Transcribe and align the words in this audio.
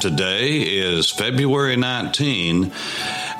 Today 0.00 0.58
is 0.60 1.10
February 1.10 1.74
19, 1.74 2.70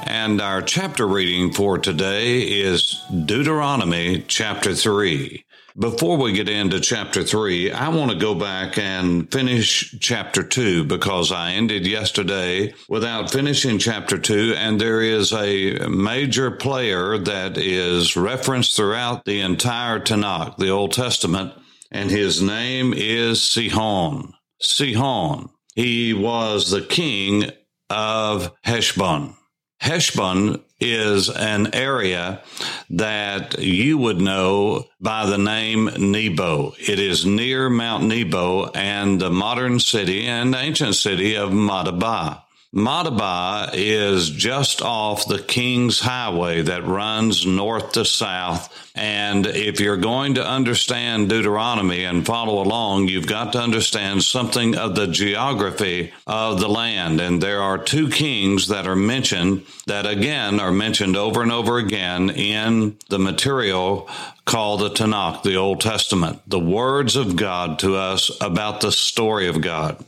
and 0.03 0.41
our 0.41 0.61
chapter 0.61 1.07
reading 1.07 1.53
for 1.53 1.79
today 1.79 2.41
is 2.41 3.01
Deuteronomy 3.27 4.25
chapter 4.27 4.75
3. 4.75 5.45
Before 5.79 6.17
we 6.17 6.33
get 6.33 6.49
into 6.49 6.81
chapter 6.81 7.23
3, 7.23 7.71
I 7.71 7.91
want 7.91 8.11
to 8.11 8.19
go 8.19 8.35
back 8.35 8.77
and 8.77 9.31
finish 9.31 9.95
chapter 10.01 10.43
2 10.43 10.83
because 10.83 11.31
I 11.31 11.53
ended 11.53 11.87
yesterday 11.87 12.75
without 12.89 13.31
finishing 13.31 13.79
chapter 13.79 14.19
2, 14.19 14.55
and 14.57 14.81
there 14.81 15.01
is 15.01 15.33
a 15.33 15.87
major 15.89 16.51
player 16.51 17.19
that 17.19 17.57
is 17.57 18.17
referenced 18.17 18.75
throughout 18.75 19.25
the 19.25 19.41
entire 19.43 20.01
Tanakh, 20.01 20.57
the 20.57 20.71
Old 20.71 20.91
Testament, 20.91 21.53
and 21.93 22.11
his 22.11 22.43
name 22.43 22.93
is 22.93 23.41
Sihon. 23.41 24.35
Sihon. 24.61 25.51
He 25.79 26.13
was 26.13 26.73
the 26.73 26.83
king 26.83 27.53
of 27.89 28.51
Heshbon. 28.65 29.37
Heshbon 29.81 30.61
is 30.81 31.31
an 31.31 31.73
area 31.73 32.43
that 32.91 33.61
you 33.61 33.97
would 33.97 34.21
know 34.21 34.87
by 35.01 35.27
the 35.27 35.39
name 35.39 35.89
Nebo. 35.97 36.75
It 36.81 36.99
is 36.99 37.25
near 37.25 37.71
Mount 37.71 38.03
Nebo 38.03 38.73
and 38.75 39.21
the 39.21 39.31
modern 39.31 39.79
city 39.79 40.27
and 40.27 40.53
ancient 40.53 40.97
city 40.97 41.37
of 41.37 41.51
Madaba. 41.51 42.43
Madaba 42.75 43.71
is 43.73 44.31
just 44.31 44.83
off 44.83 45.29
the 45.29 45.39
King's 45.39 46.01
Highway 46.01 46.61
that 46.63 46.85
runs 46.89 47.47
north 47.47 47.93
to 47.93 48.05
south. 48.05 48.88
And 48.99 49.47
if 49.47 49.79
you're 49.79 49.97
going 49.97 50.35
to 50.35 50.45
understand 50.45 51.29
Deuteronomy 51.29 52.03
and 52.03 52.27
follow 52.27 52.61
along, 52.61 53.07
you've 53.07 53.29
got 53.29 53.53
to 53.53 53.61
understand 53.61 54.25
something 54.25 54.77
of 54.77 54.97
the 54.97 55.07
geography 55.07 56.13
of 56.27 56.59
the 56.59 56.69
land. 56.69 57.21
And 57.21 57.41
there 57.41 57.63
are 57.63 57.79
two 57.79 58.09
kings 58.11 58.67
that 58.69 58.89
are 58.89 58.97
mentioned 58.97 59.65
that 59.87 60.05
again 60.05 60.59
are 60.59 60.73
mentioned 60.73 61.17
over 61.17 61.43
and 61.43 61.53
over 61.53 61.79
again 61.79 62.31
in 62.31 62.99
the 63.09 63.21
material 63.21 64.09
called 64.45 64.81
the 64.81 64.91
Tanakh, 64.91 65.45
the 65.45 65.55
Old 65.55 65.81
Testament, 65.81 66.41
the 66.49 66.59
words 66.59 67.15
of 67.15 67.37
God 67.37 67.79
to 67.79 67.95
us 67.95 68.33
about 68.41 68.81
the 68.81 68.91
story 68.91 69.47
of 69.47 69.61
God. 69.61 70.05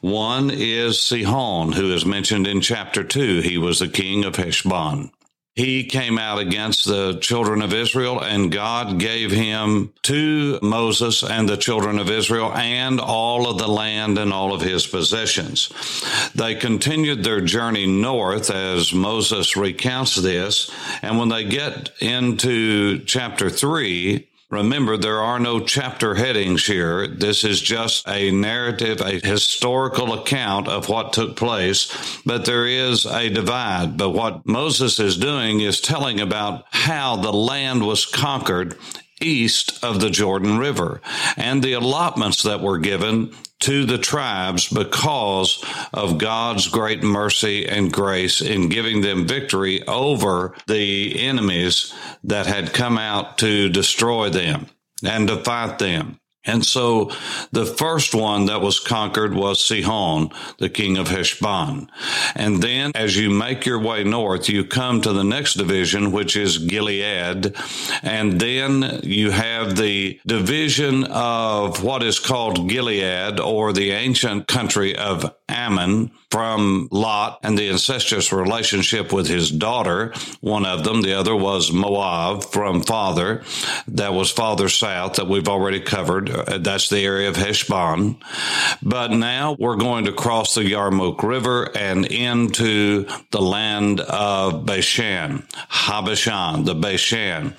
One 0.00 0.50
is 0.50 0.98
Sihon, 0.98 1.72
who 1.72 1.92
is 1.92 2.06
mentioned 2.06 2.46
in 2.46 2.62
chapter 2.62 3.04
2. 3.04 3.42
He 3.42 3.58
was 3.58 3.80
the 3.80 3.88
king 3.88 4.24
of 4.24 4.36
Heshbon 4.36 5.10
he 5.54 5.84
came 5.84 6.18
out 6.18 6.38
against 6.38 6.84
the 6.86 7.18
children 7.18 7.60
of 7.60 7.74
Israel, 7.74 8.20
and 8.20 8.52
God 8.52 8.98
gave 8.98 9.32
him 9.32 9.92
to 10.02 10.58
Moses 10.62 11.22
and 11.22 11.48
the 11.48 11.56
children 11.56 11.98
of 11.98 12.08
Israel 12.08 12.52
and 12.52 13.00
all 13.00 13.48
of 13.48 13.58
the 13.58 13.68
land 13.68 14.16
and 14.16 14.32
all 14.32 14.54
of 14.54 14.62
his 14.62 14.86
possessions. 14.86 15.70
They 16.34 16.54
continued 16.54 17.24
their 17.24 17.40
journey 17.40 17.86
north 17.86 18.50
as 18.50 18.94
Moses 18.94 19.56
recounts 19.56 20.14
this, 20.16 20.70
and 21.02 21.18
when 21.18 21.28
they 21.28 21.44
get 21.44 21.90
into 22.00 23.00
chapter 23.04 23.50
3, 23.50 24.29
Remember, 24.50 24.96
there 24.96 25.20
are 25.20 25.38
no 25.38 25.60
chapter 25.60 26.16
headings 26.16 26.66
here. 26.66 27.06
This 27.06 27.44
is 27.44 27.60
just 27.60 28.08
a 28.08 28.32
narrative, 28.32 29.00
a 29.00 29.20
historical 29.20 30.12
account 30.12 30.66
of 30.66 30.88
what 30.88 31.12
took 31.12 31.36
place, 31.36 32.20
but 32.26 32.46
there 32.46 32.66
is 32.66 33.06
a 33.06 33.28
divide. 33.28 33.96
But 33.96 34.10
what 34.10 34.44
Moses 34.46 34.98
is 34.98 35.16
doing 35.16 35.60
is 35.60 35.80
telling 35.80 36.18
about 36.18 36.64
how 36.70 37.14
the 37.14 37.32
land 37.32 37.86
was 37.86 38.04
conquered 38.04 38.76
east 39.20 39.84
of 39.84 40.00
the 40.00 40.10
Jordan 40.10 40.58
River 40.58 41.00
and 41.36 41.62
the 41.62 41.74
allotments 41.74 42.42
that 42.42 42.60
were 42.60 42.78
given 42.78 43.32
to 43.60 43.84
the 43.84 43.98
tribes 43.98 44.68
because 44.68 45.62
of 45.92 46.18
God's 46.18 46.66
great 46.68 47.02
mercy 47.02 47.68
and 47.68 47.92
grace 47.92 48.40
in 48.40 48.68
giving 48.68 49.00
them 49.00 49.26
victory 49.26 49.86
over 49.86 50.54
the 50.66 51.20
enemies 51.20 51.94
that 52.24 52.46
had 52.46 52.72
come 52.72 52.98
out 52.98 53.38
to 53.38 53.68
destroy 53.68 54.30
them 54.30 54.66
and 55.04 55.28
to 55.28 55.36
fight 55.36 55.78
them. 55.78 56.18
And 56.50 56.66
so 56.66 57.10
the 57.52 57.64
first 57.64 58.14
one 58.14 58.46
that 58.46 58.60
was 58.60 58.80
conquered 58.80 59.34
was 59.34 59.64
Sihon, 59.64 60.30
the 60.58 60.68
king 60.68 60.98
of 60.98 61.08
Heshbon. 61.08 61.88
And 62.34 62.62
then 62.62 62.92
as 62.94 63.16
you 63.16 63.30
make 63.30 63.64
your 63.64 63.78
way 63.78 64.04
north, 64.04 64.48
you 64.48 64.64
come 64.64 65.00
to 65.02 65.12
the 65.12 65.24
next 65.24 65.54
division, 65.54 66.12
which 66.12 66.36
is 66.36 66.58
Gilead. 66.58 67.54
And 68.02 68.40
then 68.40 69.00
you 69.02 69.30
have 69.30 69.76
the 69.76 70.20
division 70.26 71.04
of 71.04 71.82
what 71.82 72.02
is 72.02 72.18
called 72.18 72.68
Gilead 72.68 73.38
or 73.38 73.72
the 73.72 73.92
ancient 73.92 74.48
country 74.48 74.96
of 74.96 75.32
Ammon 75.50 76.10
from 76.30 76.88
Lot 76.92 77.40
and 77.42 77.58
the 77.58 77.68
incestuous 77.68 78.32
relationship 78.32 79.12
with 79.12 79.26
his 79.26 79.50
daughter, 79.50 80.12
one 80.40 80.64
of 80.64 80.84
them. 80.84 81.02
The 81.02 81.18
other 81.18 81.34
was 81.34 81.72
Moab 81.72 82.44
from 82.44 82.82
father. 82.82 83.42
That 83.88 84.14
was 84.14 84.30
father 84.30 84.68
south 84.68 85.14
that 85.14 85.26
we've 85.26 85.48
already 85.48 85.80
covered. 85.80 86.30
Uh, 86.30 86.58
that's 86.58 86.88
the 86.88 87.04
area 87.04 87.28
of 87.28 87.36
Heshbon. 87.36 88.16
But 88.80 89.10
now 89.10 89.56
we're 89.58 89.76
going 89.76 90.04
to 90.04 90.12
cross 90.12 90.54
the 90.54 90.62
Yarmouk 90.62 91.22
River 91.22 91.76
and 91.76 92.06
into 92.06 93.06
the 93.30 93.42
land 93.42 94.00
of 94.00 94.64
Bashan, 94.64 95.46
Habashan, 95.70 96.64
the 96.64 96.74
Bashan. 96.74 97.56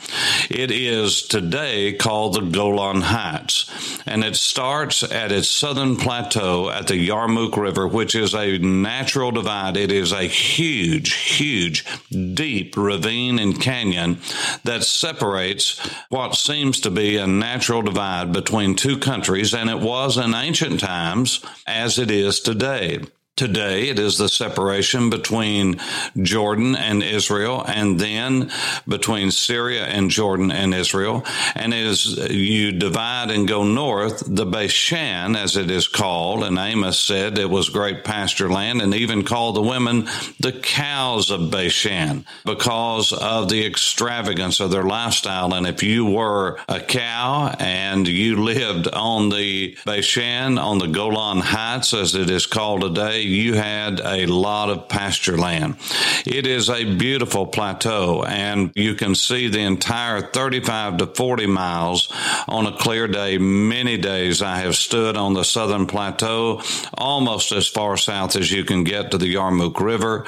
It 0.49 0.71
is 0.71 1.23
today 1.23 1.93
called 1.93 2.35
the 2.35 2.41
Golan 2.41 3.01
Heights, 3.01 3.69
and 4.05 4.23
it 4.23 4.35
starts 4.35 5.03
at 5.03 5.31
its 5.31 5.49
southern 5.49 5.97
plateau 5.97 6.69
at 6.69 6.87
the 6.87 7.09
Yarmouk 7.09 7.57
River, 7.57 7.80
which 7.87 8.15
is 8.15 8.33
a 8.33 8.57
natural 8.57 9.31
divide. 9.31 9.77
It 9.77 9.91
is 9.91 10.11
a 10.11 10.23
huge, 10.23 11.13
huge, 11.13 11.85
deep 12.09 12.75
ravine 12.77 13.39
and 13.39 13.59
canyon 13.59 14.19
that 14.63 14.83
separates 14.83 15.79
what 16.09 16.35
seems 16.35 16.79
to 16.81 16.91
be 16.91 17.17
a 17.17 17.27
natural 17.27 17.81
divide 17.81 18.31
between 18.31 18.75
two 18.75 18.97
countries, 18.97 19.53
and 19.53 19.69
it 19.69 19.79
was 19.79 20.17
in 20.17 20.33
ancient 20.33 20.79
times 20.79 21.43
as 21.67 21.97
it 21.97 22.11
is 22.11 22.39
today. 22.39 23.01
Today, 23.41 23.89
it 23.89 23.97
is 23.97 24.19
the 24.19 24.29
separation 24.29 25.09
between 25.09 25.79
Jordan 26.15 26.75
and 26.75 27.01
Israel, 27.01 27.65
and 27.67 27.99
then 27.99 28.51
between 28.87 29.31
Syria 29.31 29.85
and 29.85 30.11
Jordan 30.11 30.51
and 30.51 30.75
Israel. 30.75 31.25
And 31.55 31.73
as 31.73 32.05
you 32.29 32.71
divide 32.71 33.31
and 33.31 33.47
go 33.47 33.63
north, 33.63 34.21
the 34.27 34.45
Bashan, 34.45 35.35
as 35.35 35.57
it 35.57 35.71
is 35.71 35.87
called, 35.87 36.43
and 36.43 36.59
Amos 36.59 36.99
said 36.99 37.39
it 37.39 37.49
was 37.49 37.69
great 37.69 38.03
pasture 38.03 38.47
land, 38.47 38.79
and 38.79 38.93
even 38.93 39.23
called 39.23 39.55
the 39.55 39.61
women 39.63 40.07
the 40.39 40.51
cows 40.51 41.31
of 41.31 41.49
Bashan 41.49 42.27
because 42.45 43.11
of 43.11 43.49
the 43.49 43.65
extravagance 43.65 44.59
of 44.59 44.69
their 44.69 44.83
lifestyle. 44.83 45.55
And 45.55 45.65
if 45.65 45.81
you 45.81 46.05
were 46.05 46.59
a 46.69 46.79
cow 46.79 47.55
and 47.57 48.07
you 48.07 48.43
lived 48.43 48.87
on 48.87 49.29
the 49.29 49.75
Bashan, 49.83 50.59
on 50.59 50.77
the 50.77 50.89
Golan 50.89 51.39
Heights, 51.39 51.95
as 51.95 52.13
it 52.13 52.29
is 52.29 52.45
called 52.45 52.81
today, 52.81 53.30
you 53.31 53.53
had 53.53 53.99
a 53.99 54.25
lot 54.25 54.69
of 54.69 54.87
pasture 54.87 55.37
land. 55.37 55.77
It 56.25 56.45
is 56.45 56.69
a 56.69 56.95
beautiful 56.95 57.47
plateau, 57.47 58.23
and 58.23 58.71
you 58.75 58.95
can 58.95 59.15
see 59.15 59.47
the 59.47 59.61
entire 59.61 60.21
35 60.21 60.97
to 60.97 61.07
40 61.07 61.47
miles 61.47 62.11
on 62.47 62.67
a 62.67 62.77
clear 62.77 63.07
day. 63.07 63.37
Many 63.37 63.97
days 63.97 64.41
I 64.41 64.57
have 64.57 64.75
stood 64.75 65.17
on 65.17 65.33
the 65.33 65.43
southern 65.43 65.87
plateau, 65.87 66.61
almost 66.97 67.51
as 67.51 67.67
far 67.67 67.97
south 67.97 68.35
as 68.35 68.51
you 68.51 68.63
can 68.63 68.83
get 68.83 69.11
to 69.11 69.17
the 69.17 69.33
Yarmouk 69.33 69.79
River, 69.79 70.25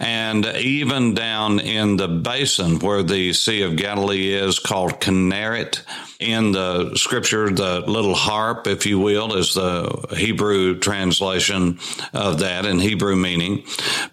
and 0.00 0.46
even 0.46 1.14
down 1.14 1.60
in 1.60 1.96
the 1.96 2.08
basin 2.08 2.78
where 2.78 3.02
the 3.02 3.32
Sea 3.32 3.62
of 3.62 3.76
Galilee 3.76 4.32
is 4.32 4.58
called 4.58 5.00
Kinneret 5.00 5.82
in 6.18 6.52
the 6.52 6.96
scripture, 6.96 7.50
the 7.50 7.80
little 7.80 8.14
harp, 8.14 8.66
if 8.66 8.86
you 8.86 8.98
will, 8.98 9.34
is 9.34 9.54
the 9.54 10.14
Hebrew 10.16 10.78
translation 10.78 11.78
of 12.14 12.38
that 12.38 12.64
in 12.64 12.78
Hebrew 12.78 13.16
meaning. 13.16 13.64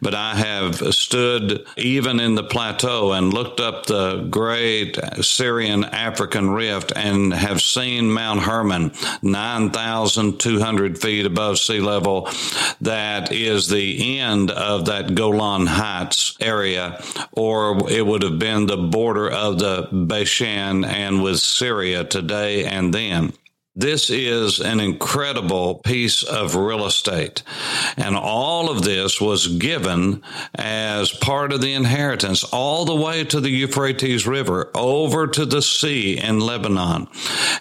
But 0.01 0.13
I 0.13 0.35
have 0.35 0.75
stood 0.93 1.65
even 1.77 2.19
in 2.19 2.35
the 2.35 2.43
plateau 2.43 3.13
and 3.13 3.33
looked 3.33 3.59
up 3.59 3.85
the 3.85 4.27
great 4.29 4.97
Syrian 5.21 5.85
African 5.85 6.49
rift 6.49 6.91
and 6.95 7.33
have 7.33 7.61
seen 7.61 8.11
Mount 8.11 8.41
Hermon, 8.41 8.91
9,200 9.21 11.01
feet 11.01 11.25
above 11.25 11.59
sea 11.59 11.79
level. 11.79 12.29
That 12.81 13.31
is 13.31 13.69
the 13.69 14.19
end 14.19 14.51
of 14.51 14.85
that 14.85 15.15
Golan 15.15 15.67
Heights 15.67 16.35
area, 16.41 17.01
or 17.31 17.89
it 17.89 18.05
would 18.05 18.23
have 18.23 18.39
been 18.39 18.65
the 18.65 18.77
border 18.77 19.29
of 19.29 19.59
the 19.59 19.87
Bashan 19.91 20.83
and 20.83 21.23
with 21.23 21.39
Syria 21.39 21.92
today 22.01 22.65
and 22.65 22.91
then. 22.91 23.33
This 23.75 24.11
is 24.11 24.59
an 24.59 24.79
incredible 24.79 25.79
piece 25.79 26.21
of 26.21 26.55
real 26.55 26.85
estate. 26.85 27.41
And 27.97 28.15
all 28.15 28.69
of 28.69 28.83
this 28.83 29.19
was 29.19 29.47
given 29.47 30.21
as 30.53 31.11
part 31.11 31.51
of 31.51 31.61
the 31.61 31.73
inheritance 31.73 32.43
all 32.43 32.85
the 32.85 32.95
way 32.95 33.23
to 33.23 33.41
the 33.41 33.49
Euphrates 33.49 34.27
River, 34.27 34.69
over 34.75 35.25
to 35.25 35.47
the 35.47 35.63
sea 35.63 36.19
in 36.19 36.39
Lebanon. 36.39 37.07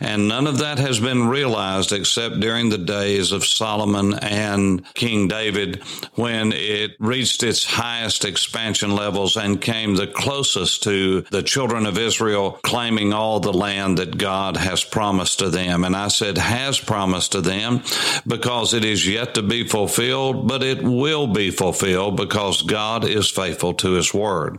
And 0.00 0.29
none 0.29 0.47
of 0.47 0.59
that 0.59 0.79
has 0.79 1.00
been 1.00 1.29
realized 1.29 1.93
except 1.93 2.41
during 2.41 2.69
the 2.69 2.76
days 2.76 3.32
of 3.32 3.47
Solomon 3.47 4.12
and 4.12 4.85
King 4.93 5.29
David 5.29 5.82
when 6.15 6.53
it 6.53 6.91
reached 6.99 7.43
its 7.43 7.65
highest 7.65 8.26
expansion 8.26 8.94
levels 8.94 9.38
and 9.38 9.62
came 9.62 9.94
the 9.94 10.08
closest 10.08 10.82
to 10.82 11.23
the 11.31 11.43
children 11.43 11.87
of 11.87 11.97
Israel 11.97 12.61
claiming 12.62 13.15
all 13.15 13.41
the 13.41 13.53
land 13.53 13.97
that 13.97 14.19
God 14.19 14.58
has 14.58 14.85
promised 14.85 15.38
to 15.38 15.49
them. 15.49 15.85
And 15.85 15.97
I 16.01 16.01
said 16.08 16.38
has 16.38 16.78
promised 16.78 17.32
to 17.32 17.40
them 17.40 17.82
because 18.26 18.75
it 18.75 18.84
is 18.84 19.06
yet 19.06 19.34
to 19.34 19.43
be 19.43 19.66
fulfilled, 19.66 20.49
but 20.49 20.62
it 20.62 20.82
will 20.82 21.26
be 21.26 21.50
fulfilled 21.50 22.16
because 22.16 22.62
God 22.62 23.04
is 23.04 23.31
faithful 23.31 23.75
to 23.75 23.93
his 23.93 24.12
word. 24.12 24.58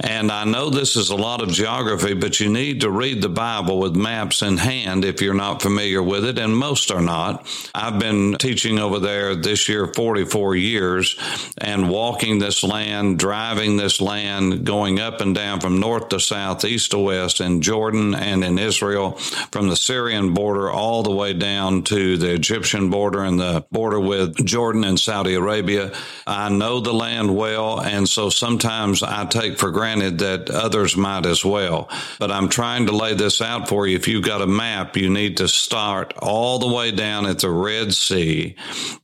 And 0.00 0.30
I 0.30 0.44
know 0.44 0.70
this 0.70 0.96
is 0.96 1.10
a 1.10 1.16
lot 1.16 1.42
of 1.42 1.50
geography, 1.50 2.14
but 2.14 2.40
you 2.40 2.48
need 2.48 2.80
to 2.80 2.90
read 2.90 3.22
the 3.22 3.28
Bible 3.28 3.78
with 3.78 3.96
maps 3.96 4.42
in 4.42 4.56
hand 4.56 5.04
if 5.04 5.20
you're 5.20 5.34
not 5.34 5.62
familiar 5.62 6.02
with 6.02 6.24
it, 6.24 6.38
and 6.38 6.56
most 6.56 6.90
are 6.90 7.02
not. 7.02 7.46
I've 7.74 7.98
been 7.98 8.36
teaching 8.38 8.78
over 8.78 8.98
there 8.98 9.34
this 9.34 9.68
year 9.68 9.86
44 9.86 10.56
years 10.56 11.16
and 11.58 11.90
walking 11.90 12.38
this 12.38 12.62
land, 12.62 13.18
driving 13.18 13.76
this 13.76 14.00
land, 14.00 14.64
going 14.64 15.00
up 15.00 15.20
and 15.20 15.34
down 15.34 15.60
from 15.60 15.80
north 15.80 16.08
to 16.10 16.20
south, 16.20 16.64
east 16.64 16.92
to 16.92 16.98
west 16.98 17.40
in 17.40 17.62
Jordan 17.62 18.14
and 18.14 18.44
in 18.44 18.58
Israel, 18.58 19.12
from 19.52 19.68
the 19.68 19.76
Syrian 19.76 20.34
border 20.34 20.59
all 20.68 20.90
all 20.90 21.04
the 21.04 21.14
way 21.14 21.32
down 21.32 21.82
to 21.82 22.18
the 22.18 22.34
Egyptian 22.34 22.90
border 22.90 23.22
and 23.22 23.38
the 23.40 23.64
border 23.70 23.98
with 23.98 24.44
Jordan 24.44 24.82
and 24.82 25.00
Saudi 25.00 25.34
Arabia. 25.34 25.92
I 26.26 26.50
know 26.50 26.80
the 26.80 26.92
land 26.92 27.34
well, 27.34 27.80
and 27.80 28.06
so 28.08 28.28
sometimes 28.28 29.02
I 29.02 29.24
take 29.24 29.56
for 29.56 29.70
granted 29.70 30.18
that 30.18 30.50
others 30.50 30.96
might 30.96 31.26
as 31.26 31.42
well. 31.42 31.88
But 32.18 32.32
I'm 32.32 32.48
trying 32.48 32.86
to 32.86 32.92
lay 32.92 33.14
this 33.14 33.40
out 33.40 33.66
for 33.66 33.86
you. 33.86 33.96
If 33.96 34.08
you've 34.08 34.24
got 34.24 34.42
a 34.42 34.46
map, 34.46 34.94
you 34.94 35.08
need 35.08 35.38
to 35.38 35.48
start 35.48 36.12
all 36.18 36.58
the 36.58 36.74
way 36.74 36.90
down 36.90 37.24
at 37.24 37.38
the 37.38 37.50
Red 37.50 37.94
Sea, 37.94 38.56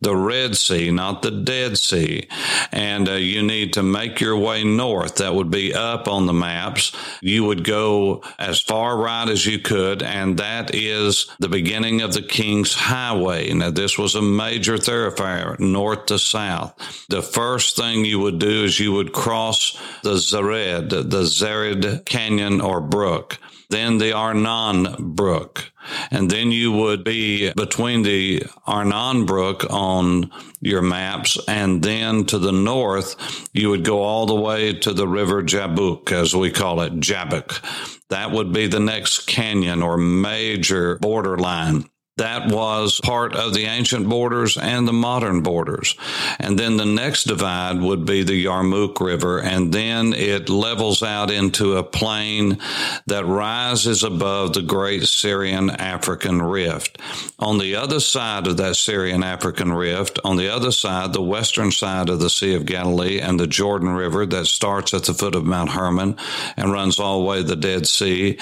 the 0.03 0.17
Red 0.17 0.57
Sea, 0.57 0.91
not 0.91 1.23
the 1.23 1.31
Dead 1.31 1.79
Sea. 1.79 2.29
And 2.73 3.09
uh, 3.09 3.13
you 3.13 3.43
need 3.43 3.73
to 3.75 3.83
make 3.83 4.21
your 4.21 4.37
way 4.37 4.65
north. 4.65 5.17
That 5.17 5.35
would 5.35 5.51
be 5.51 5.73
up 5.73 6.09
on 6.09 6.27
the 6.27 6.35
maps. 6.35 6.93
You 7.23 7.45
would 7.45 7.65
go 7.65 8.23
as 8.39 8.61
far 8.61 8.99
right 8.99 9.29
as 9.29 9.47
you 9.47 9.61
could, 9.61 10.03
and 10.03 10.39
that 10.39 10.75
is 10.75 11.31
the 11.39 11.46
beginning 11.49 11.77
beginning 11.77 12.01
of 12.01 12.15
the 12.15 12.23
King's 12.23 12.75
Highway. 12.75 13.53
Now, 13.53 13.71
this 13.71 13.99
was 13.99 14.15
a 14.15 14.23
major 14.23 14.79
thoroughfare 14.79 15.57
north 15.59 16.07
to 16.07 16.19
south. 16.19 16.75
The 17.09 17.23
first 17.23 17.77
thing 17.77 18.05
you 18.05 18.19
would 18.21 18.39
do 18.39 18.65
is 18.65 18.81
you 18.81 18.93
would 18.93 19.13
cross 19.13 19.79
the 20.03 20.15
Zared, 20.15 20.91
the 20.91 21.23
Zared 21.23 22.05
Canyon 22.05 22.61
or 22.61 22.81
Brook, 22.81 23.39
then 23.71 23.99
the 23.99 24.13
Arnon 24.13 25.15
Brook. 25.15 25.73
And 26.11 26.31
then 26.31 26.51
you 26.51 26.73
would 26.73 27.05
be 27.05 27.53
between 27.53 28.03
the 28.03 28.45
Arnon 28.67 29.25
Brook 29.25 29.65
on 29.71 30.31
your 30.61 30.83
maps. 30.83 31.39
And 31.47 31.83
then 31.83 32.25
to 32.27 32.39
the 32.39 32.53
north, 32.53 33.49
you 33.53 33.71
would 33.71 33.85
go 33.85 34.03
all 34.03 34.27
the 34.27 34.35
way 34.35 34.73
to 34.81 34.93
the 34.93 35.07
river 35.07 35.43
Jabbok, 35.43 36.13
as 36.13 36.35
we 36.35 36.51
call 36.51 36.81
it, 36.81 36.99
Jabbok. 37.01 37.63
That 38.11 38.33
would 38.33 38.53
be 38.53 38.67
the 38.67 38.81
next 38.81 39.27
canyon 39.27 39.83
or 39.83 39.97
major 39.97 40.99
borderline 40.99 41.89
that 42.17 42.51
was 42.51 42.99
part 43.03 43.35
of 43.35 43.53
the 43.53 43.65
ancient 43.65 44.09
borders 44.09 44.57
and 44.57 44.89
the 44.89 44.93
modern 44.93 45.43
borders. 45.43 45.95
And 46.39 46.59
then 46.59 46.79
the 46.79 46.87
next 46.87 47.25
divide 47.25 47.81
would 47.81 48.07
be 48.07 48.23
the 48.23 48.47
Yarmouk 48.47 49.01
River, 49.01 49.41
and 49.41 49.73
then 49.73 50.15
it 50.15 50.49
levels 50.49 51.03
out 51.03 51.31
into 51.31 51.77
a 51.77 51.83
plain 51.83 52.59
that 53.07 53.27
rises 53.27 54.03
above 54.03 54.55
the 54.55 54.63
great 54.63 55.05
Syrian 55.05 55.69
African 55.69 56.41
rift. 56.41 56.99
On 57.39 57.59
the 57.59 57.77
other 57.77 58.01
side 58.01 58.47
of 58.47 58.57
that 58.57 58.77
Syrian 58.77 59.23
African 59.23 59.71
rift, 59.71 60.19
on 60.25 60.39
the 60.39 60.49
other 60.49 60.73
side, 60.73 61.13
the 61.13 61.21
western 61.21 61.71
side 61.71 62.09
of 62.09 62.19
the 62.19 62.31
Sea 62.31 62.55
of 62.55 62.65
Galilee 62.65 63.21
and 63.21 63.39
the 63.39 63.47
Jordan 63.47 63.91
River 63.91 64.25
that 64.25 64.47
starts 64.47 64.95
at 64.95 65.05
the 65.05 65.13
foot 65.13 65.35
of 65.35 65.45
Mount 65.45 65.69
Hermon 65.73 66.17
and 66.57 66.73
runs 66.73 66.99
all 66.99 67.21
the 67.21 67.27
way 67.27 67.37
to 67.39 67.43
the 67.43 67.55
Dead 67.55 67.87
Sea, 67.87 68.39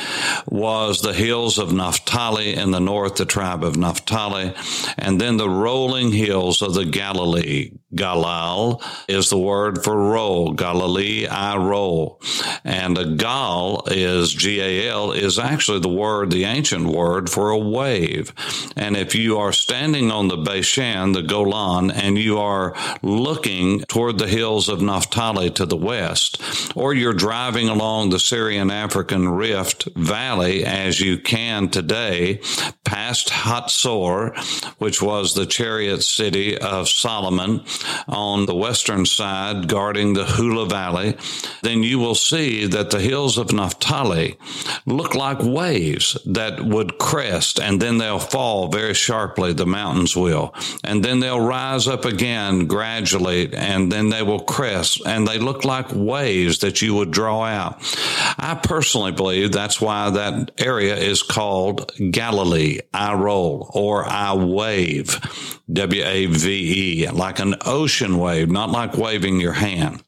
was 0.46 1.02
the 1.02 1.12
hills 1.12 1.58
of 1.58 1.72
Naphtali 1.72 2.54
in 2.54 2.70
the 2.70 2.78
north, 2.78 3.16
the 3.16 3.24
tribe 3.24 3.64
of 3.64 3.76
Naphtali, 3.76 4.54
and 4.96 5.20
then 5.20 5.38
the 5.38 5.50
rolling 5.50 6.12
hills 6.12 6.62
of 6.62 6.74
the 6.74 6.84
Galilee. 6.84 7.72
Galal 7.94 8.82
is 9.08 9.30
the 9.30 9.38
word 9.38 9.84
for 9.84 9.96
roll. 9.96 10.52
Galilee, 10.52 11.26
I 11.26 11.56
roll. 11.56 12.20
And 12.64 12.98
a 12.98 13.06
gal 13.14 13.84
is 13.86 14.32
G-A-L 14.32 15.12
is 15.12 15.38
actually 15.38 15.80
the 15.80 15.88
word, 15.88 16.30
the 16.30 16.44
ancient 16.44 16.86
word 16.86 17.30
for 17.30 17.50
a 17.50 17.58
wave. 17.58 18.32
If 18.92 19.14
you 19.14 19.38
are 19.38 19.52
standing 19.52 20.10
on 20.10 20.28
the 20.28 20.36
Bashan, 20.36 21.12
the 21.12 21.22
Golan, 21.22 21.90
and 21.90 22.18
you 22.18 22.38
are 22.38 22.74
looking 23.02 23.80
toward 23.80 24.18
the 24.18 24.28
hills 24.28 24.68
of 24.68 24.82
Naphtali 24.82 25.48
to 25.52 25.64
the 25.64 25.76
west, 25.76 26.42
or 26.76 26.92
you're 26.92 27.14
driving 27.14 27.70
along 27.70 28.10
the 28.10 28.18
Syrian 28.18 28.70
African 28.70 29.28
Rift 29.28 29.88
Valley 29.96 30.64
as 30.66 31.00
you 31.00 31.16
can 31.18 31.70
today, 31.70 32.40
past 32.84 33.28
Hatzor, 33.28 34.36
which 34.78 35.00
was 35.00 35.34
the 35.34 35.46
chariot 35.46 36.02
city 36.02 36.58
of 36.58 36.88
Solomon 36.88 37.64
on 38.06 38.44
the 38.46 38.54
western 38.54 39.06
side 39.06 39.68
guarding 39.68 40.12
the 40.12 40.24
Hula 40.24 40.66
Valley, 40.66 41.16
then 41.62 41.82
you 41.82 41.98
will 41.98 42.14
see 42.14 42.66
that 42.66 42.90
the 42.90 43.00
hills 43.00 43.38
of 43.38 43.52
Naphtali 43.52 44.36
look 44.86 45.14
like 45.14 45.38
waves 45.40 46.18
that 46.26 46.60
would 46.64 46.98
crest 46.98 47.58
and 47.58 47.80
then 47.80 47.98
they'll 47.98 48.18
fall 48.18 48.68
very 48.74 48.94
sharply, 48.94 49.52
the 49.52 49.66
mountains 49.66 50.16
will. 50.16 50.54
And 50.82 51.04
then 51.04 51.20
they'll 51.20 51.40
rise 51.40 51.86
up 51.88 52.04
again 52.04 52.66
gradually 52.66 53.54
and 53.54 53.90
then 53.90 54.10
they 54.10 54.22
will 54.22 54.40
crest 54.40 55.00
and 55.06 55.26
they 55.26 55.38
look 55.38 55.64
like 55.64 55.86
waves 55.92 56.58
that 56.58 56.82
you 56.82 56.94
would 56.94 57.10
draw 57.10 57.44
out. 57.44 57.78
I 58.38 58.58
personally 58.62 59.12
believe 59.12 59.52
that's 59.52 59.80
why 59.80 60.10
that 60.10 60.50
area 60.58 60.96
is 60.96 61.22
called 61.22 61.92
Galilee. 62.10 62.80
I 62.92 63.14
roll 63.14 63.70
or 63.72 64.04
I 64.04 64.34
wave. 64.34 65.18
W 65.72 66.02
A 66.04 66.26
V 66.26 67.04
E, 67.04 67.08
like 67.08 67.38
an 67.38 67.54
ocean 67.64 68.18
wave, 68.18 68.50
not 68.50 68.70
like 68.70 68.98
waving 68.98 69.40
your 69.40 69.54
hand. 69.54 70.03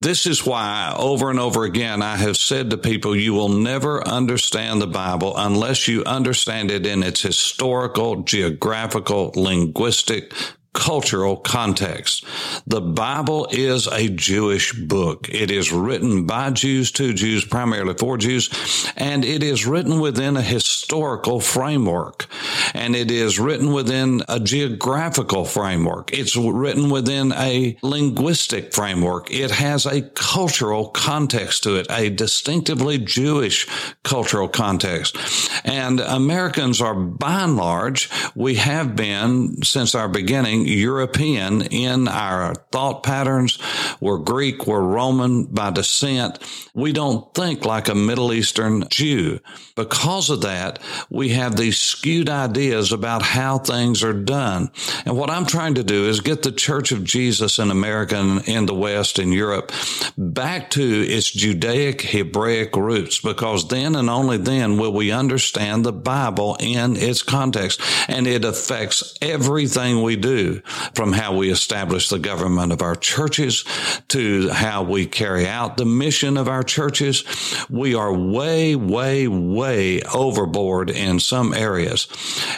This 0.00 0.26
is 0.26 0.46
why 0.46 0.94
over 0.96 1.28
and 1.28 1.40
over 1.40 1.64
again 1.64 2.02
I 2.02 2.16
have 2.16 2.36
said 2.36 2.70
to 2.70 2.78
people, 2.78 3.16
you 3.16 3.34
will 3.34 3.48
never 3.48 4.06
understand 4.06 4.80
the 4.80 4.86
Bible 4.86 5.36
unless 5.36 5.88
you 5.88 6.04
understand 6.04 6.70
it 6.70 6.86
in 6.86 7.02
its 7.02 7.20
historical, 7.20 8.22
geographical, 8.22 9.32
linguistic, 9.34 10.32
cultural 10.72 11.36
context. 11.36 12.24
The 12.64 12.80
Bible 12.80 13.48
is 13.50 13.88
a 13.88 14.08
Jewish 14.08 14.72
book. 14.72 15.28
It 15.28 15.50
is 15.50 15.72
written 15.72 16.26
by 16.26 16.50
Jews 16.50 16.92
to 16.92 17.12
Jews, 17.12 17.44
primarily 17.44 17.94
for 17.94 18.16
Jews, 18.16 18.92
and 18.96 19.24
it 19.24 19.42
is 19.42 19.66
written 19.66 19.98
within 19.98 20.36
a 20.36 20.42
historical 20.42 21.40
framework. 21.40 22.26
And 22.74 22.94
it 22.94 23.10
is 23.10 23.38
written 23.38 23.72
within 23.72 24.22
a 24.28 24.40
geographical 24.40 25.44
framework. 25.44 26.12
It's 26.12 26.36
written 26.36 26.90
within 26.90 27.32
a 27.32 27.76
linguistic 27.82 28.74
framework. 28.74 29.30
It 29.30 29.50
has 29.50 29.86
a 29.86 30.02
cultural 30.02 30.88
context 30.88 31.62
to 31.64 31.76
it, 31.76 31.86
a 31.90 32.10
distinctively 32.10 32.98
Jewish 32.98 33.66
cultural 34.02 34.48
context. 34.48 35.16
And 35.64 36.00
Americans 36.00 36.80
are 36.80 36.94
by 36.94 37.42
and 37.42 37.56
large, 37.56 38.10
we 38.34 38.56
have 38.56 38.96
been 38.96 39.62
since 39.62 39.94
our 39.94 40.08
beginning 40.08 40.66
European 40.66 41.62
in 41.62 42.08
our 42.08 42.54
thought 42.72 43.02
patterns. 43.02 43.58
We're 44.00 44.18
Greek, 44.18 44.66
we're 44.66 44.80
Roman 44.80 45.44
by 45.44 45.70
descent. 45.70 46.38
We 46.74 46.92
don't 46.92 47.32
think 47.34 47.64
like 47.64 47.88
a 47.88 47.94
Middle 47.94 48.32
Eastern 48.32 48.88
Jew. 48.88 49.40
Because 49.74 50.30
of 50.30 50.42
that, 50.42 50.80
we 51.10 51.30
have 51.30 51.56
these 51.56 51.78
skewed 51.78 52.28
ideas 52.28 52.57
about 52.66 53.22
how 53.22 53.58
things 53.58 54.02
are 54.02 54.12
done. 54.12 54.70
And 55.04 55.16
what 55.16 55.30
I'm 55.30 55.46
trying 55.46 55.74
to 55.74 55.84
do 55.84 56.08
is 56.08 56.20
get 56.20 56.42
the 56.42 56.52
Church 56.52 56.90
of 56.90 57.04
Jesus 57.04 57.58
in 57.58 57.70
America 57.70 58.16
and 58.16 58.48
in 58.48 58.66
the 58.66 58.74
West 58.74 59.18
and 59.18 59.32
Europe 59.32 59.70
back 60.16 60.70
to 60.70 60.82
its 60.82 61.30
Judaic 61.30 62.02
Hebraic 62.02 62.74
roots, 62.76 63.20
because 63.20 63.68
then 63.68 63.94
and 63.94 64.10
only 64.10 64.38
then 64.38 64.76
will 64.76 64.92
we 64.92 65.12
understand 65.12 65.84
the 65.84 65.92
Bible 65.92 66.56
in 66.58 66.96
its 66.96 67.22
context. 67.22 67.80
And 68.08 68.26
it 68.26 68.44
affects 68.44 69.14
everything 69.22 70.02
we 70.02 70.16
do. 70.16 70.60
from 70.94 71.12
how 71.12 71.36
we 71.36 71.50
establish 71.50 72.08
the 72.08 72.18
government 72.18 72.72
of 72.72 72.82
our 72.82 72.96
churches 72.96 73.64
to 74.08 74.48
how 74.50 74.82
we 74.82 75.06
carry 75.06 75.46
out 75.46 75.76
the 75.76 75.84
mission 75.84 76.36
of 76.36 76.48
our 76.48 76.62
churches. 76.62 77.24
We 77.70 77.94
are 77.94 78.12
way, 78.12 78.74
way, 78.74 79.28
way 79.28 80.02
overboard 80.02 80.90
in 80.90 81.20
some 81.20 81.54
areas. 81.54 82.08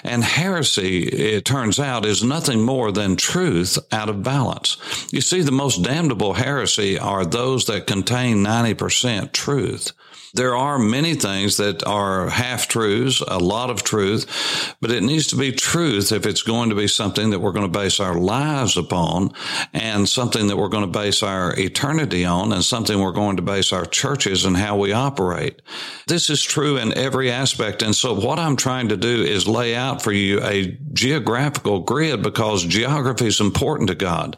And 0.04 0.24
heresy, 0.24 1.02
it 1.04 1.44
turns 1.44 1.78
out, 1.78 2.04
is 2.04 2.22
nothing 2.22 2.62
more 2.62 2.92
than 2.92 3.16
truth 3.16 3.78
out 3.92 4.08
of 4.08 4.22
balance. 4.22 4.76
You 5.12 5.20
see, 5.20 5.42
the 5.42 5.52
most 5.52 5.82
damnable 5.82 6.34
heresy 6.34 6.98
are 6.98 7.24
those 7.24 7.66
that 7.66 7.86
contain 7.86 8.44
90% 8.44 9.32
truth. 9.32 9.92
There 10.34 10.54
are 10.54 10.78
many 10.78 11.14
things 11.14 11.56
that 11.56 11.84
are 11.86 12.28
half 12.28 12.68
truths, 12.68 13.20
a 13.26 13.38
lot 13.38 13.68
of 13.68 13.82
truth, 13.82 14.76
but 14.80 14.92
it 14.92 15.02
needs 15.02 15.26
to 15.28 15.36
be 15.36 15.50
truth 15.50 16.12
if 16.12 16.24
it's 16.24 16.42
going 16.42 16.70
to 16.70 16.76
be 16.76 16.86
something 16.86 17.30
that 17.30 17.40
we're 17.40 17.52
going 17.52 17.70
to 17.70 17.78
base 17.78 17.98
our 17.98 18.14
lives 18.14 18.76
upon 18.76 19.32
and 19.72 20.08
something 20.08 20.46
that 20.46 20.56
we're 20.56 20.68
going 20.68 20.90
to 20.90 20.98
base 20.98 21.24
our 21.24 21.58
eternity 21.58 22.24
on 22.24 22.52
and 22.52 22.64
something 22.64 23.00
we're 23.00 23.10
going 23.10 23.36
to 23.36 23.42
base 23.42 23.72
our 23.72 23.84
churches 23.84 24.44
and 24.44 24.56
how 24.56 24.76
we 24.76 24.92
operate. 24.92 25.62
This 26.06 26.30
is 26.30 26.42
true 26.42 26.76
in 26.76 26.96
every 26.96 27.30
aspect. 27.30 27.82
And 27.82 27.94
so 27.94 28.14
what 28.14 28.38
I'm 28.38 28.56
trying 28.56 28.88
to 28.90 28.96
do 28.96 29.24
is 29.24 29.48
lay 29.48 29.74
out 29.74 30.00
for 30.00 30.12
you 30.12 30.40
a 30.44 30.78
geographical 30.92 31.80
grid 31.80 32.22
because 32.22 32.64
geography 32.64 33.26
is 33.26 33.40
important 33.40 33.88
to 33.88 33.96
God. 33.96 34.36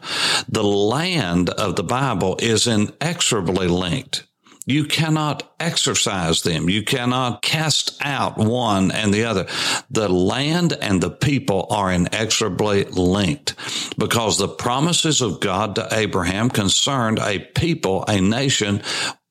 The 0.49 0.63
land 0.63 1.51
of 1.51 1.75
the 1.75 1.83
Bible 1.83 2.37
is 2.39 2.65
inexorably 2.65 3.67
linked 3.67 4.23
you 4.65 4.85
cannot 4.85 5.53
exorcise 5.59 6.41
them. 6.43 6.69
You 6.69 6.83
cannot 6.83 7.41
cast 7.41 7.97
out 8.01 8.37
one 8.37 8.91
and 8.91 9.13
the 9.13 9.25
other. 9.25 9.47
The 9.89 10.07
land 10.09 10.73
and 10.73 11.01
the 11.01 11.09
people 11.09 11.67
are 11.69 11.91
inexorably 11.91 12.85
linked 12.85 13.55
because 13.97 14.37
the 14.37 14.47
promises 14.47 15.21
of 15.21 15.39
God 15.39 15.75
to 15.75 15.87
Abraham 15.91 16.49
concerned 16.49 17.19
a 17.19 17.39
people, 17.39 18.05
a 18.07 18.21
nation 18.21 18.81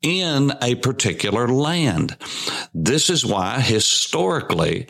in 0.03 0.53
a 0.61 0.75
particular 0.77 1.49
land. 1.49 2.17
This 2.75 3.09
is 3.09 3.25
why 3.25 3.61
historically 3.61 4.87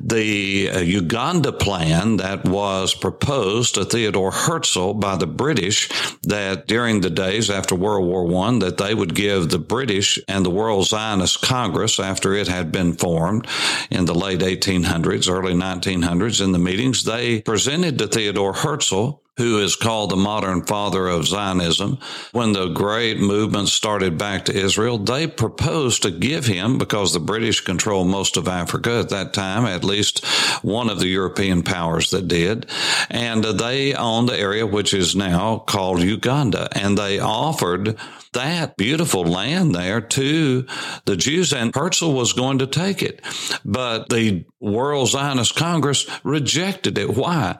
the 0.00 0.82
Uganda 0.84 1.52
plan 1.52 2.16
that 2.18 2.44
was 2.44 2.94
proposed 2.94 3.74
to 3.74 3.84
Theodore 3.84 4.32
Herzl 4.32 4.92
by 4.92 5.16
the 5.16 5.26
British 5.26 5.88
that 6.22 6.66
during 6.66 7.00
the 7.00 7.10
days 7.10 7.50
after 7.50 7.74
World 7.74 8.06
War 8.06 8.26
I 8.44 8.58
that 8.58 8.78
they 8.78 8.94
would 8.94 9.14
give 9.14 9.48
the 9.48 9.58
British 9.58 10.18
and 10.28 10.44
the 10.44 10.50
World 10.50 10.86
Zionist 10.86 11.42
Congress 11.42 12.00
after 12.00 12.34
it 12.34 12.48
had 12.48 12.72
been 12.72 12.94
formed 12.94 13.46
in 13.90 14.04
the 14.06 14.14
late 14.14 14.40
1800s, 14.40 15.30
early 15.30 15.54
1900s 15.54 16.42
in 16.42 16.52
the 16.52 16.58
meetings, 16.58 17.04
they 17.04 17.40
presented 17.42 17.98
to 17.98 18.08
Theodore 18.08 18.52
Herzl 18.52 19.22
who 19.36 19.58
is 19.58 19.76
called 19.76 20.10
the 20.10 20.16
modern 20.16 20.62
father 20.62 21.08
of 21.08 21.26
Zionism, 21.26 21.98
when 22.32 22.52
the 22.52 22.68
great 22.68 23.18
movement 23.18 23.68
started 23.68 24.16
back 24.16 24.46
to 24.46 24.56
Israel, 24.56 24.98
they 24.98 25.26
proposed 25.26 26.02
to 26.02 26.10
give 26.10 26.46
him, 26.46 26.78
because 26.78 27.12
the 27.12 27.20
British 27.20 27.60
controlled 27.60 28.08
most 28.08 28.36
of 28.36 28.48
Africa 28.48 28.98
at 29.00 29.10
that 29.10 29.34
time, 29.34 29.66
at 29.66 29.84
least 29.84 30.24
one 30.62 30.88
of 30.88 30.98
the 30.98 31.08
European 31.08 31.62
powers 31.62 32.10
that 32.10 32.28
did, 32.28 32.66
and 33.10 33.44
they 33.44 33.94
owned 33.94 34.28
the 34.28 34.38
area 34.38 34.66
which 34.66 34.94
is 34.94 35.14
now 35.14 35.58
called 35.58 36.00
Uganda, 36.00 36.68
and 36.72 36.96
they 36.96 37.18
offered 37.18 37.96
that 38.36 38.76
beautiful 38.76 39.24
land 39.24 39.74
there 39.74 40.00
to 40.00 40.66
the 41.06 41.16
Jews, 41.16 41.52
and 41.52 41.74
Herzl 41.74 42.12
was 42.12 42.34
going 42.34 42.58
to 42.58 42.66
take 42.66 43.02
it. 43.02 43.20
But 43.64 44.10
the 44.10 44.44
World 44.60 45.08
Zionist 45.08 45.56
Congress 45.56 46.06
rejected 46.24 46.98
it. 46.98 47.16
Why? 47.16 47.56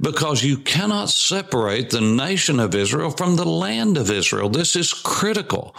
Because 0.00 0.42
you 0.42 0.58
cannot 0.58 1.10
separate 1.10 1.90
the 1.90 2.00
nation 2.00 2.58
of 2.58 2.74
Israel 2.74 3.10
from 3.10 3.36
the 3.36 3.44
land 3.44 3.96
of 3.96 4.10
Israel. 4.10 4.48
This 4.48 4.74
is 4.74 4.92
critical. 4.92 5.74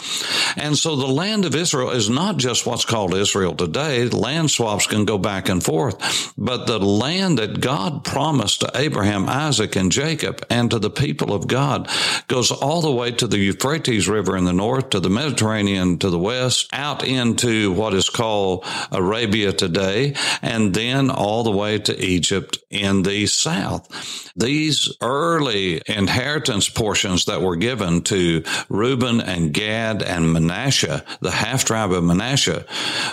And 0.56 0.78
so 0.78 0.96
the 0.96 1.08
land 1.08 1.46
of 1.46 1.56
Israel 1.56 1.92
is 1.92 2.10
not 2.10 2.38
just 2.38 2.66
what's 2.66 2.86
called 2.86 3.14
Israel 3.14 3.56
today. 3.56 4.08
Land 4.08 4.52
swaps 4.52 4.88
can 4.88 5.06
go 5.06 5.18
back 5.18 5.50
and 5.50 5.64
forth, 5.64 6.34
but 6.38 6.68
the 6.68 6.80
land 6.80 7.40
that 7.40 7.60
God 7.60 8.06
promised 8.06 8.62
to 8.62 8.72
Abraham, 8.76 9.28
Isaac, 9.28 9.76
and 9.76 9.92
Jacob 9.92 10.46
and 10.50 10.72
to 10.72 10.80
the 10.80 10.90
people 10.90 11.34
of 11.34 11.48
God 11.48 11.90
goes 12.28 12.52
all 12.52 12.82
the 12.82 12.92
way 12.92 13.12
to 13.12 13.28
the 13.28 13.40
Euphrates 13.40 14.08
River 14.08 14.37
in 14.38 14.46
the 14.46 14.54
north 14.54 14.92
to 14.92 15.00
the 15.00 15.10
Mediterranean 15.10 15.98
to 16.00 16.10
the 16.10 16.20
west, 16.20 16.70
out 16.74 17.04
into 17.04 17.72
what 17.72 17.94
is 17.94 18.10
called 18.10 18.66
Arabia 18.92 19.52
today, 19.52 20.16
and 20.42 20.74
then 20.74 21.10
all 21.10 21.44
the 21.44 21.52
way 21.52 21.80
to 21.80 22.00
Egypt 22.00 22.60
in 22.70 23.04
the 23.04 23.26
south. 23.26 24.32
These 24.36 24.96
early 25.02 25.82
inheritance 25.88 26.70
portions 26.70 27.26
that 27.26 27.42
were 27.42 27.56
given 27.56 28.02
to 28.04 28.44
Reuben 28.70 29.20
and 29.20 29.54
Gad 29.54 30.04
and 30.04 30.32
Manasseh, 30.32 31.04
the 31.22 31.32
half 31.32 31.66
tribe 31.66 31.92
of 31.92 32.04
Manasseh. 32.04 32.66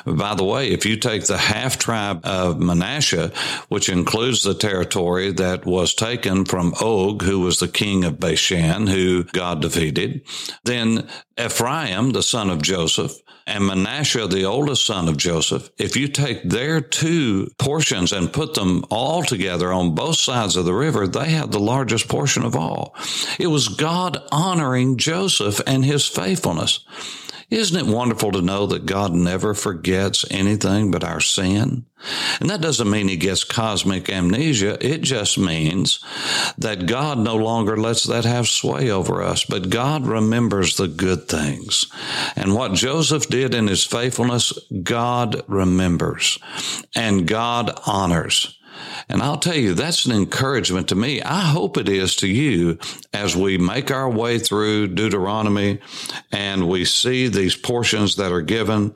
By 0.04 0.34
the 0.34 0.44
way, 0.44 0.70
if 0.70 0.84
you 0.84 0.96
take 0.96 1.24
the 1.24 1.38
half 1.38 1.78
tribe 1.78 2.20
of 2.24 2.60
Manasseh, 2.60 3.32
which 3.68 3.88
includes 3.88 4.42
the 4.42 4.54
territory 4.54 5.32
that 5.32 5.64
was 5.64 5.94
taken 5.94 6.44
from 6.44 6.74
Og, 6.80 7.22
who 7.22 7.40
was 7.40 7.58
the 7.58 7.68
king 7.68 8.04
of 8.04 8.20
Bashan, 8.20 8.86
who 8.86 9.24
God 9.24 9.62
defeated, 9.62 10.22
then 10.64 11.08
Ephraim, 11.38 12.10
the 12.10 12.22
son 12.22 12.50
of 12.50 12.62
Joseph, 12.62 13.20
and 13.46 13.66
Manasseh, 13.66 14.26
the 14.26 14.44
oldest 14.44 14.86
son 14.86 15.08
of 15.08 15.16
Joseph, 15.16 15.70
if 15.76 15.96
you 15.96 16.08
take 16.08 16.42
their 16.42 16.80
two 16.80 17.50
portions 17.58 18.12
and 18.12 18.32
put 18.32 18.54
them 18.54 18.84
all 18.90 19.22
together 19.22 19.72
on 19.72 19.94
both 19.94 20.16
sides 20.16 20.56
of 20.56 20.64
the 20.64 20.72
river, 20.72 21.06
they 21.06 21.30
have 21.30 21.50
the 21.50 21.60
largest 21.60 22.08
portion 22.08 22.42
of 22.42 22.56
all. 22.56 22.96
It 23.38 23.48
was 23.48 23.68
God 23.68 24.18
honoring 24.32 24.96
Joseph 24.96 25.60
and 25.66 25.84
his 25.84 26.06
faithfulness. 26.06 26.84
Isn't 27.54 27.86
it 27.86 27.94
wonderful 27.94 28.32
to 28.32 28.42
know 28.42 28.66
that 28.66 28.84
God 28.84 29.12
never 29.12 29.54
forgets 29.54 30.24
anything 30.28 30.90
but 30.90 31.04
our 31.04 31.20
sin? 31.20 31.84
And 32.40 32.50
that 32.50 32.60
doesn't 32.60 32.90
mean 32.90 33.06
he 33.06 33.16
gets 33.16 33.44
cosmic 33.44 34.10
amnesia. 34.10 34.76
It 34.84 35.02
just 35.02 35.38
means 35.38 36.04
that 36.58 36.86
God 36.86 37.18
no 37.18 37.36
longer 37.36 37.76
lets 37.76 38.02
that 38.04 38.24
have 38.24 38.48
sway 38.48 38.90
over 38.90 39.22
us, 39.22 39.44
but 39.44 39.70
God 39.70 40.04
remembers 40.04 40.76
the 40.76 40.88
good 40.88 41.28
things. 41.28 41.86
And 42.34 42.56
what 42.56 42.74
Joseph 42.74 43.28
did 43.28 43.54
in 43.54 43.68
his 43.68 43.84
faithfulness, 43.84 44.52
God 44.82 45.42
remembers 45.46 46.40
and 46.96 47.24
God 47.24 47.78
honors. 47.86 48.58
And 49.08 49.22
I'll 49.22 49.38
tell 49.38 49.56
you, 49.56 49.74
that's 49.74 50.06
an 50.06 50.12
encouragement 50.12 50.88
to 50.88 50.94
me. 50.94 51.22
I 51.22 51.40
hope 51.40 51.76
it 51.76 51.88
is 51.88 52.16
to 52.16 52.28
you 52.28 52.78
as 53.12 53.36
we 53.36 53.58
make 53.58 53.90
our 53.90 54.08
way 54.10 54.38
through 54.38 54.88
Deuteronomy 54.88 55.80
and 56.32 56.68
we 56.68 56.84
see 56.84 57.28
these 57.28 57.56
portions 57.56 58.16
that 58.16 58.32
are 58.32 58.42
given. 58.42 58.94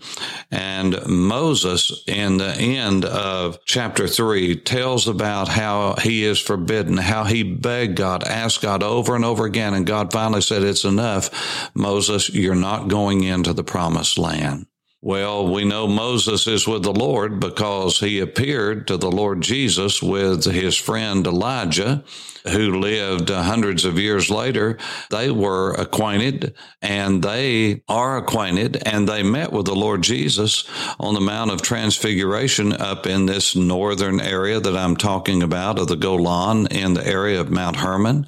And 0.51 1.07
Moses, 1.07 2.03
in 2.07 2.39
the 2.39 2.55
end 2.55 3.05
of 3.05 3.59
chapter 3.65 4.07
three, 4.07 4.57
tells 4.57 5.09
about 5.09 5.49
how 5.49 5.95
he 5.95 6.25
is 6.25 6.41
forbidden, 6.41 6.97
how 6.97 7.25
he 7.25 7.43
begged 7.43 7.97
God, 7.97 8.25
asked 8.25 8.63
God 8.63 8.83
over 8.83 9.15
and 9.15 9.25
over 9.25 9.45
again. 9.45 9.75
And 9.75 9.87
God 9.87 10.13
finally 10.13 10.41
said, 10.41 10.63
It's 10.63 10.85
enough. 10.85 11.71
Moses, 11.75 12.29
you're 12.31 12.55
not 12.55 12.89
going 12.89 13.25
into 13.25 13.53
the 13.53 13.65
promised 13.65 14.19
land. 14.19 14.67
Well, 15.01 15.47
we 15.53 15.65
know 15.65 15.87
Moses 15.87 16.49
is 16.49 16.67
with 16.67 16.83
the 16.83 16.93
Lord 16.93 17.39
because 17.39 18.01
he 18.01 18.19
appeared 18.19 18.89
to 18.89 18.97
the 18.97 19.11
Lord 19.11 19.43
Jesus 19.43 20.03
with 20.03 20.45
his 20.45 20.77
friend 20.77 21.25
Elijah 21.25 22.03
who 22.49 22.81
lived 22.81 23.29
hundreds 23.29 23.85
of 23.85 23.99
years 23.99 24.31
later, 24.31 24.79
they 25.11 25.31
were 25.31 25.73
acquainted 25.75 26.55
and 26.83 27.23
they 27.23 27.83
are 27.89 28.17
acquainted 28.17 28.83
and 28.87 29.09
they 29.09 29.23
met 29.23 29.53
with 29.53 29.67
the 29.67 29.75
Lord 29.75 30.03
Jesus 30.03 30.65
on 30.99 31.15
the 31.15 31.21
Mount 31.21 31.51
of 31.51 31.63
Transfiguration 31.63 32.73
up 32.73 33.07
in 33.07 33.27
this 33.27 33.55
northern 33.55 34.21
area 34.21 34.61
that 34.61 34.77
I'm 34.77 34.97
talking 34.97 35.43
about 35.43 35.79
of 35.79 35.89
the 35.89 35.97
Golan 35.97 36.67
in 36.69 36.95
the 36.95 37.07
area 37.07 37.41
of 37.41 37.51
Mount 37.51 37.77
Hermon. 37.77 38.27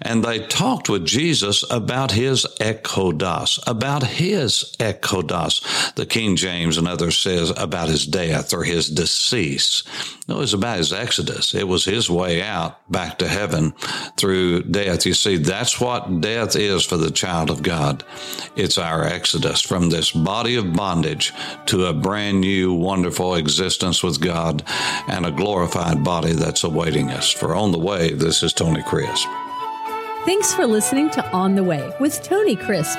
And 0.00 0.24
they 0.24 0.46
talked 0.46 0.88
with 0.88 1.04
Jesus 1.04 1.64
about 1.70 2.12
his 2.12 2.46
exodus, 2.60 3.58
about 3.66 4.02
his 4.04 4.74
exodus. 4.80 5.60
The 6.02 6.06
King 6.06 6.34
James 6.34 6.78
and 6.78 6.88
others 6.88 7.16
says 7.16 7.52
about 7.56 7.86
his 7.86 8.04
death 8.04 8.52
or 8.52 8.64
his 8.64 8.88
decease. 8.88 9.84
No, 10.26 10.38
it 10.38 10.40
was 10.40 10.52
about 10.52 10.78
his 10.78 10.92
exodus. 10.92 11.54
It 11.54 11.68
was 11.68 11.84
his 11.84 12.10
way 12.10 12.42
out 12.42 12.90
back 12.90 13.18
to 13.20 13.28
heaven 13.28 13.70
through 14.16 14.64
death. 14.64 15.06
You 15.06 15.14
see, 15.14 15.36
that's 15.36 15.80
what 15.80 16.20
death 16.20 16.56
is 16.56 16.84
for 16.84 16.96
the 16.96 17.12
child 17.12 17.50
of 17.50 17.62
God. 17.62 18.02
It's 18.56 18.78
our 18.78 19.04
exodus 19.04 19.60
from 19.60 19.90
this 19.90 20.10
body 20.10 20.56
of 20.56 20.72
bondage 20.72 21.32
to 21.66 21.86
a 21.86 21.92
brand 21.92 22.40
new, 22.40 22.74
wonderful 22.74 23.36
existence 23.36 24.02
with 24.02 24.20
God 24.20 24.64
and 25.06 25.24
a 25.24 25.30
glorified 25.30 26.02
body 26.02 26.32
that's 26.32 26.64
awaiting 26.64 27.10
us. 27.10 27.30
For 27.30 27.54
On 27.54 27.70
the 27.70 27.78
Way, 27.78 28.12
this 28.12 28.42
is 28.42 28.52
Tony 28.52 28.82
Crisp. 28.82 29.28
Thanks 30.24 30.52
for 30.52 30.66
listening 30.66 31.10
to 31.10 31.24
On 31.30 31.54
the 31.54 31.62
Way 31.62 31.94
with 32.00 32.24
Tony 32.24 32.56
Crisp. 32.56 32.98